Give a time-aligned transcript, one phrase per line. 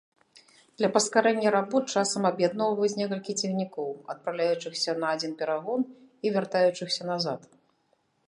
[0.81, 5.81] Для паскарэння работ часам аб'ядноўваюць некалькі цягнікоў, адпраўляючыхся на адзін перагон
[6.27, 7.41] і вяртаючыхся назад.